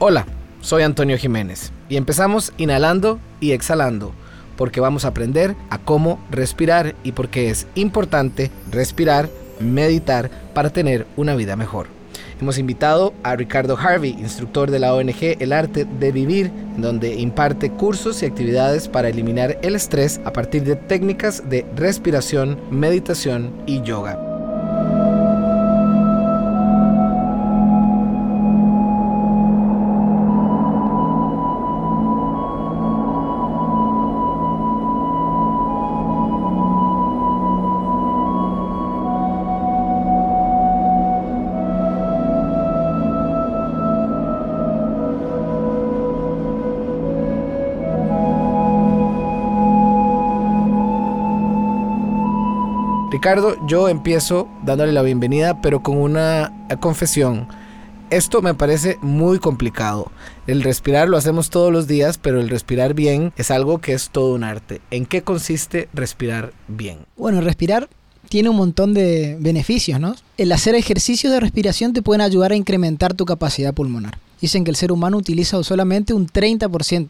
[0.00, 0.26] Hola,
[0.60, 4.12] soy Antonio Jiménez y empezamos inhalando y exhalando
[4.56, 9.28] porque vamos a aprender a cómo respirar y porque es importante respirar,
[9.58, 11.88] meditar para tener una vida mejor.
[12.40, 17.72] Hemos invitado a Ricardo Harvey, instructor de la ONG El Arte de Vivir, donde imparte
[17.72, 23.82] cursos y actividades para eliminar el estrés a partir de técnicas de respiración, meditación y
[23.82, 24.27] yoga.
[53.18, 57.48] Ricardo, yo empiezo dándole la bienvenida, pero con una confesión.
[58.10, 60.12] Esto me parece muy complicado.
[60.46, 64.10] El respirar lo hacemos todos los días, pero el respirar bien es algo que es
[64.10, 64.80] todo un arte.
[64.92, 66.98] ¿En qué consiste respirar bien?
[67.16, 67.88] Bueno, respirar
[68.28, 70.14] tiene un montón de beneficios, ¿no?
[70.36, 74.16] El hacer ejercicios de respiración te pueden ayudar a incrementar tu capacidad pulmonar.
[74.40, 77.08] Dicen que el ser humano utiliza solamente un 30%.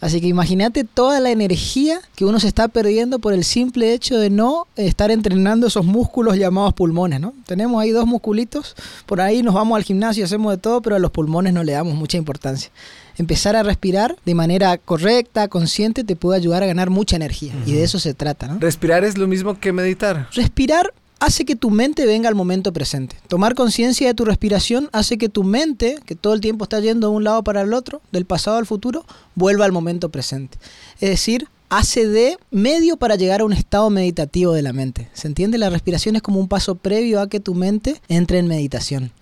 [0.00, 4.18] Así que imagínate toda la energía que uno se está perdiendo por el simple hecho
[4.18, 7.34] de no estar entrenando esos músculos llamados pulmones, ¿no?
[7.46, 10.98] Tenemos ahí dos musculitos, por ahí nos vamos al gimnasio, hacemos de todo, pero a
[10.98, 12.70] los pulmones no le damos mucha importancia.
[13.16, 17.52] Empezar a respirar de manera correcta, consciente, te puede ayudar a ganar mucha energía.
[17.66, 18.60] Y de eso se trata, ¿no?
[18.60, 20.28] ¿Respirar es lo mismo que meditar?
[20.32, 23.16] Respirar hace que tu mente venga al momento presente.
[23.28, 27.08] Tomar conciencia de tu respiración hace que tu mente, que todo el tiempo está yendo
[27.10, 30.58] de un lado para el otro, del pasado al futuro, vuelva al momento presente.
[31.00, 35.08] Es decir, hace de medio para llegar a un estado meditativo de la mente.
[35.12, 35.58] ¿Se entiende?
[35.58, 39.12] La respiración es como un paso previo a que tu mente entre en meditación.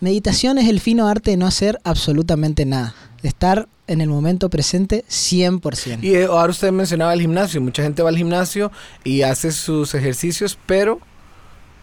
[0.00, 4.50] Meditación es el fino arte de no hacer absolutamente nada, de estar en el momento
[4.50, 6.02] presente 100%.
[6.02, 8.70] Y eh, ahora usted mencionaba el gimnasio, mucha gente va al gimnasio
[9.04, 11.00] y hace sus ejercicios, pero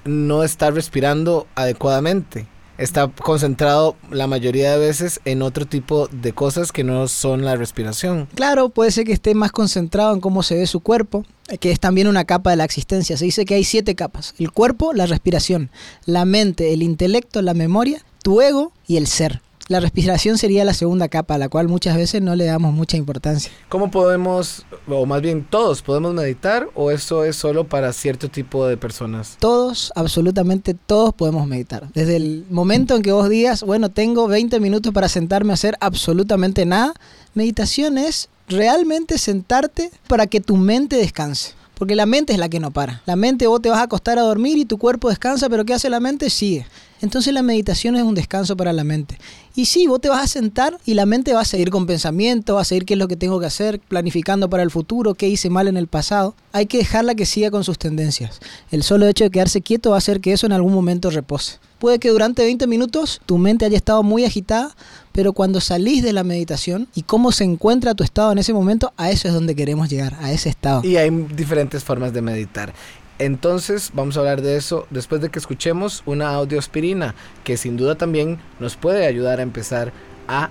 [0.05, 2.47] no está respirando adecuadamente.
[2.77, 7.55] Está concentrado la mayoría de veces en otro tipo de cosas que no son la
[7.55, 8.27] respiración.
[8.33, 11.23] Claro, puede ser que esté más concentrado en cómo se ve su cuerpo,
[11.59, 13.15] que es también una capa de la existencia.
[13.15, 14.33] Se dice que hay siete capas.
[14.39, 15.69] El cuerpo, la respiración,
[16.05, 19.41] la mente, el intelecto, la memoria, tu ego y el ser.
[19.69, 22.97] La respiración sería la segunda capa, a la cual muchas veces no le damos mucha
[22.97, 23.49] importancia.
[23.69, 28.67] ¿Cómo podemos, o más bien todos, podemos meditar o eso es solo para cierto tipo
[28.67, 29.37] de personas?
[29.39, 31.87] Todos, absolutamente todos podemos meditar.
[31.93, 35.77] Desde el momento en que vos digas, bueno, tengo 20 minutos para sentarme a hacer
[35.79, 36.93] absolutamente nada,
[37.33, 41.53] meditación es realmente sentarte para que tu mente descanse.
[41.75, 43.01] Porque la mente es la que no para.
[43.05, 45.73] La mente vos te vas a acostar a dormir y tu cuerpo descansa, pero ¿qué
[45.73, 46.29] hace la mente?
[46.29, 46.67] Sigue.
[47.03, 49.17] Entonces la meditación es un descanso para la mente.
[49.55, 52.55] Y sí, vos te vas a sentar y la mente va a seguir con pensamiento,
[52.55, 55.27] va a seguir qué es lo que tengo que hacer, planificando para el futuro, qué
[55.27, 56.33] hice mal en el pasado.
[56.53, 58.39] Hay que dejarla que siga con sus tendencias.
[58.71, 61.57] El solo hecho de quedarse quieto va a hacer que eso en algún momento repose.
[61.77, 64.73] Puede que durante 20 minutos tu mente haya estado muy agitada,
[65.11, 68.93] pero cuando salís de la meditación y cómo se encuentra tu estado en ese momento,
[68.95, 70.81] a eso es donde queremos llegar, a ese estado.
[70.85, 72.73] Y hay diferentes formas de meditar.
[73.19, 77.13] Entonces vamos a hablar de eso después de que escuchemos una audioaspirina
[77.43, 79.93] que sin duda también nos puede ayudar a empezar
[80.27, 80.49] a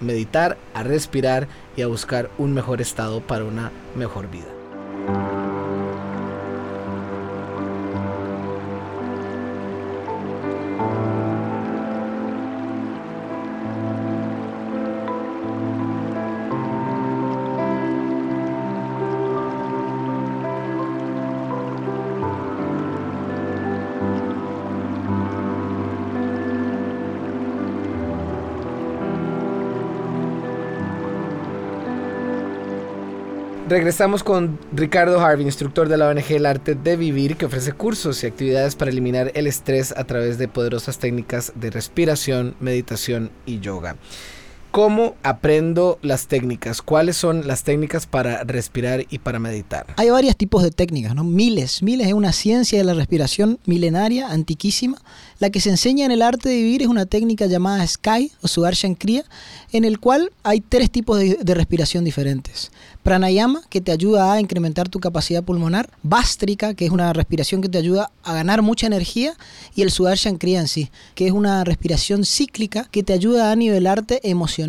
[0.00, 4.53] meditar, a respirar y a buscar un mejor estado para una mejor vida.
[33.66, 38.22] Regresamos con Ricardo Harvey, instructor de la ONG El Arte de Vivir, que ofrece cursos
[38.22, 43.60] y actividades para eliminar el estrés a través de poderosas técnicas de respiración, meditación y
[43.60, 43.96] yoga.
[44.74, 46.82] ¿Cómo aprendo las técnicas?
[46.82, 49.86] ¿Cuáles son las técnicas para respirar y para meditar?
[49.96, 51.22] Hay varios tipos de técnicas, ¿no?
[51.22, 55.00] Miles, miles es una ciencia de la respiración milenaria, antiquísima.
[55.38, 58.48] La que se enseña en el arte de vivir es una técnica llamada Sky o
[58.48, 59.24] Sudarshan Kriya,
[59.70, 62.72] en el cual hay tres tipos de, de respiración diferentes.
[63.04, 65.90] Pranayama, que te ayuda a incrementar tu capacidad pulmonar.
[66.02, 69.34] Bástrica, que es una respiración que te ayuda a ganar mucha energía.
[69.76, 74.63] Y el Sudarshan Kriyansi, que es una respiración cíclica que te ayuda a nivelarte emocionalmente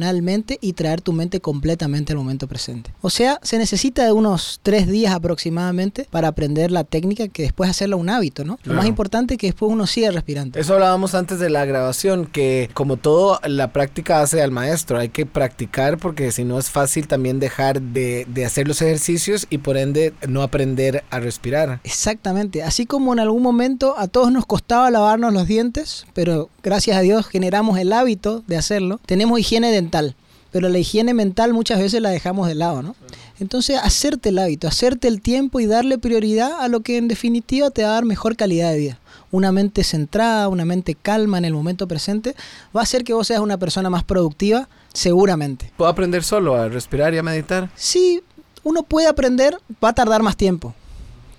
[0.62, 2.92] y traer tu mente completamente al momento presente.
[3.02, 7.70] O sea, se necesita de unos tres días aproximadamente para aprender la técnica que después
[7.70, 8.60] hacerla un hábito, ¿no?
[8.64, 10.60] Lo más importante es que después uno siga respirando.
[10.60, 14.98] Eso hablábamos antes de la grabación, que como todo, la práctica hace al maestro.
[14.98, 19.48] Hay que practicar porque si no es fácil también dejar de, de hacer los ejercicios
[19.50, 21.80] y por ende no aprender a respirar.
[21.84, 22.64] Exactamente.
[22.64, 27.02] Así como en algún momento a todos nos costaba lavarnos los dientes, pero gracias a
[27.02, 29.00] Dios generamos el hábito de hacerlo.
[29.06, 30.16] Tenemos higiene dental,
[30.52, 32.96] pero la higiene mental muchas veces la dejamos de lado, ¿no?
[33.40, 37.70] Entonces, hacerte el hábito, hacerte el tiempo y darle prioridad a lo que en definitiva
[37.70, 39.00] te va a dar mejor calidad de vida.
[39.30, 42.36] Una mente centrada, una mente calma en el momento presente,
[42.76, 45.72] va a hacer que vos seas una persona más productiva, seguramente.
[45.78, 47.70] ¿Puedo aprender solo a respirar y a meditar?
[47.76, 48.24] Sí,
[48.64, 50.74] uno puede aprender, va a tardar más tiempo.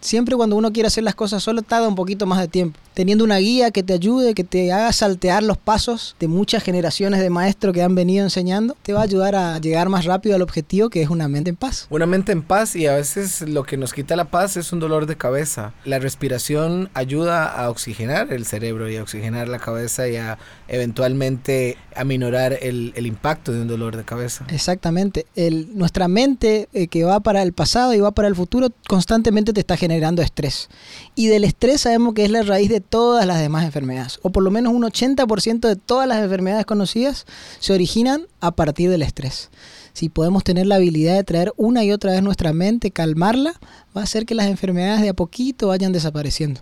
[0.07, 2.79] Siempre cuando uno quiere hacer las cosas solo tarda un poquito más de tiempo.
[2.95, 7.19] Teniendo una guía que te ayude, que te haga saltear los pasos de muchas generaciones
[7.19, 10.43] de maestros que han venido enseñando, te va a ayudar a llegar más rápido al
[10.43, 11.89] objetivo que es una mente en paz.
[11.91, 14.79] Una mente en paz y a veces lo que nos quita la paz es un
[14.79, 15.75] dolor de cabeza.
[15.85, 20.39] La respiración ayuda a oxigenar el cerebro y a oxigenar la cabeza y a
[20.69, 24.45] eventualmente aminorar el, el impacto de un dolor de cabeza.
[24.51, 25.27] Exactamente.
[25.35, 29.53] El, nuestra mente eh, que va para el pasado y va para el futuro constantemente
[29.53, 30.69] te está generando estrés.
[31.15, 34.43] Y del estrés sabemos que es la raíz de todas las demás enfermedades, o por
[34.43, 37.27] lo menos un 80% de todas las enfermedades conocidas
[37.61, 39.51] se originan a partir del estrés.
[39.93, 43.55] Si podemos tener la habilidad de traer una y otra vez nuestra mente, calmarla,
[43.97, 46.61] va a hacer que las enfermedades de a poquito vayan desapareciendo.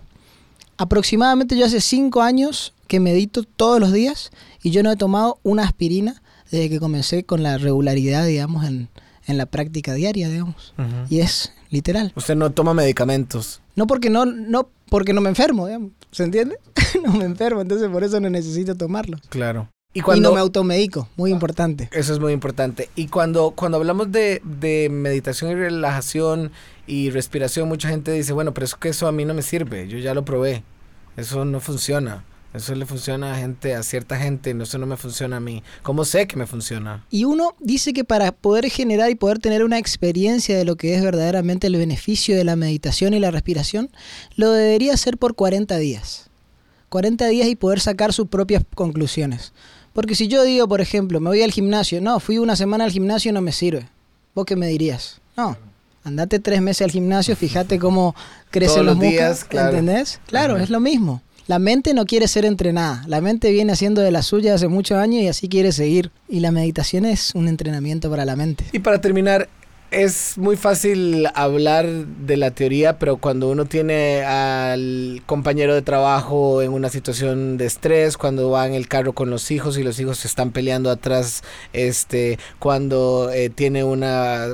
[0.77, 4.31] Aproximadamente yo hace 5 años que medito todos los días
[4.63, 6.21] y yo no he tomado una aspirina
[6.51, 8.89] desde que comencé con la regularidad, digamos, en,
[9.27, 10.73] en la práctica diaria, digamos.
[10.77, 11.05] Uh -huh.
[11.09, 12.13] Y es literal.
[12.15, 13.61] Usted no toma medicamentos.
[13.75, 15.91] No porque no, no, porque no me enfermo, digamos.
[16.11, 16.57] ¿Se entiende?
[17.03, 19.21] no me enfermo, entonces por eso no necesito tomarlos.
[19.29, 19.69] Claro.
[19.93, 21.89] Y, cuando, y no me automedico, muy importante.
[21.93, 22.89] Eso es muy importante.
[22.95, 26.51] Y cuando, cuando hablamos de, de, meditación y relajación
[26.85, 29.87] y respiración, mucha gente dice, bueno, pero es que eso a mí no me sirve,
[29.87, 30.63] yo ya lo probé,
[31.15, 32.25] eso no funciona.
[32.55, 35.61] Eso le funciona a gente, a cierta gente, no eso no me funciona a mí.
[35.83, 37.03] ¿Cómo sé que me funciona?
[37.09, 40.95] Y uno dice que para poder generar y poder tener una experiencia de lo que
[40.95, 43.89] es verdaderamente el beneficio de la meditación y la respiración,
[44.37, 46.29] lo debería hacer por 40 días.
[46.89, 49.51] 40 días y poder sacar sus propias conclusiones.
[49.91, 52.91] Porque si yo digo, por ejemplo, me voy al gimnasio, no, fui una semana al
[52.91, 53.89] gimnasio y no me sirve.
[54.33, 55.19] ¿Vos qué me dirías?
[55.35, 55.57] No,
[56.05, 58.15] andate tres meses al gimnasio, fíjate cómo
[58.49, 59.77] crecen Todos los, los días, músculos, claro.
[59.77, 60.21] ¿entendés?
[60.27, 60.63] Claro, Ajá.
[60.63, 61.21] es lo mismo.
[61.47, 64.97] La mente no quiere ser entrenada, la mente viene haciendo de la suya hace muchos
[64.97, 66.09] años y así quiere seguir.
[66.27, 68.65] Y la meditación es un entrenamiento para la mente.
[68.71, 69.47] Y para terminar,
[69.91, 76.63] es muy fácil hablar de la teoría, pero cuando uno tiene al compañero de trabajo
[76.63, 79.99] en una situación de estrés, cuando va en el carro con los hijos y los
[79.99, 81.43] hijos se están peleando atrás,
[81.73, 84.47] este, cuando eh, tiene una,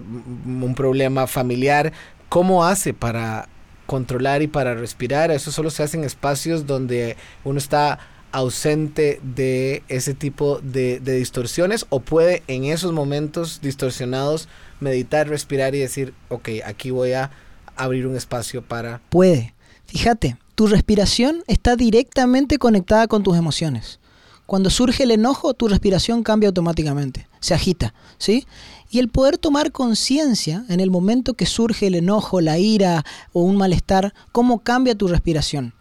[0.45, 1.93] un problema familiar,
[2.27, 3.47] ¿cómo hace para
[3.91, 5.31] controlar y para respirar?
[5.31, 7.99] Eso solo se hace en espacios donde uno está
[8.31, 14.47] ausente de ese tipo de, distorsiones o puede en esos momentos distorsionados
[14.79, 17.31] meditar, respirar y decir, ok, aquí voy a
[17.75, 19.01] abrir un espacio para...
[19.09, 19.53] Puede.
[19.88, 23.99] Fíjate, tu respiración está directamente conectada con tus emociones.
[24.51, 28.45] Cuando surge el enojo, tu respiración cambia automáticamente, se agita, ¿sí?
[28.89, 33.44] Y el poder tomar conciencia en el momento que surge el enojo, la ira o
[33.44, 35.74] un malestar, cómo cambia tu respiración.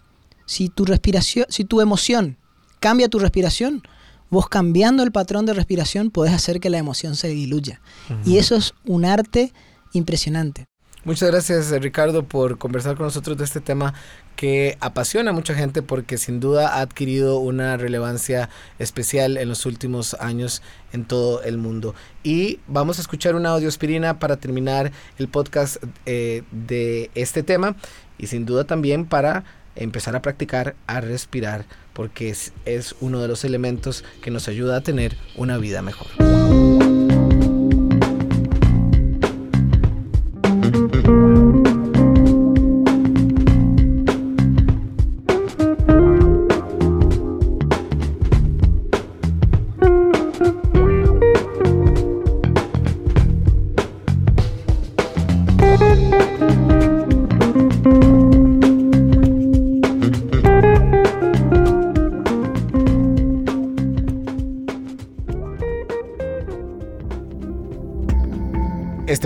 [0.47, 2.39] Si tu respiración, si tu emoción
[2.79, 3.83] cambia tu respiración,
[4.31, 7.81] vos cambiando el patrón de respiración podés hacer que la emoción se diluya.
[8.09, 8.21] Uh -huh.
[8.25, 9.53] Y eso es un arte
[9.95, 10.70] impresionante.
[11.03, 13.95] Muchas gracias Ricardo por conversar con nosotros de este tema
[14.37, 19.65] que apasiona a mucha gente porque sin duda ha adquirido una relevancia especial en los
[19.65, 21.95] últimos años en todo el mundo.
[22.23, 27.77] Y vamos a escuchar una audiospirina para terminar el podcast eh, de este tema
[28.19, 29.45] y sin duda también para
[29.77, 31.65] empezar a practicar a respirar
[31.95, 36.09] porque es, es uno de los elementos que nos ayuda a tener una vida mejor.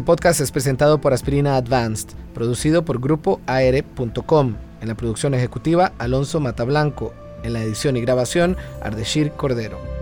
[0.00, 4.54] Podcast es presentado por Aspirina Advanced, producido por Grupo grupoaere.com.
[4.80, 7.12] En la producción ejecutiva, Alonso Matablanco.
[7.42, 9.93] En la edición y grabación, Ardeshir Cordero.